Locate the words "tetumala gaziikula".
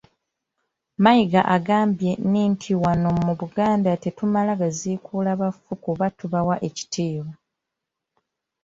4.03-5.29